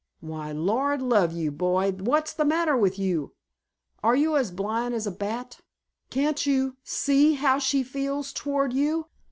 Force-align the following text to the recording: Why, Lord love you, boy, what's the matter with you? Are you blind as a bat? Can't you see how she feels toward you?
Why, 0.19 0.51
Lord 0.51 0.99
love 0.99 1.31
you, 1.31 1.51
boy, 1.51 1.91
what's 1.91 2.33
the 2.33 2.43
matter 2.43 2.75
with 2.75 2.97
you? 2.97 3.33
Are 4.01 4.15
you 4.15 4.35
blind 4.49 4.95
as 4.95 5.05
a 5.05 5.11
bat? 5.11 5.61
Can't 6.09 6.43
you 6.43 6.77
see 6.83 7.33
how 7.35 7.59
she 7.59 7.83
feels 7.83 8.33
toward 8.33 8.73
you? 8.73 9.05